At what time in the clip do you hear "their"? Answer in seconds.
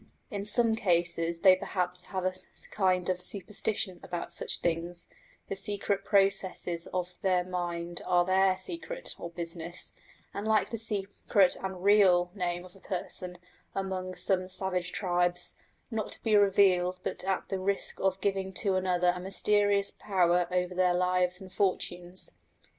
7.21-7.43, 8.25-8.57, 20.73-20.95